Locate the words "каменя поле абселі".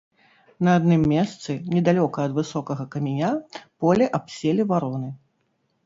2.99-4.63